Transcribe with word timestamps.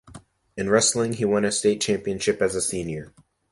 In 0.57 0.67
wrestling, 0.67 1.13
he 1.13 1.25
won 1.25 1.45
a 1.45 1.51
state 1.51 1.79
championship 1.79 2.41
as 2.41 2.55
a 2.55 2.61
senior. 2.63 3.13